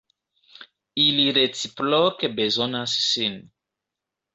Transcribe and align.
Ili 1.03 1.27
reciproke 1.39 2.33
bezonas 2.41 3.01
sin. 3.13 3.41